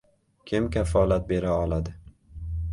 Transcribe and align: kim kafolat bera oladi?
kim 0.51 0.69
kafolat 0.77 1.29
bera 1.33 1.53
oladi? 1.59 1.97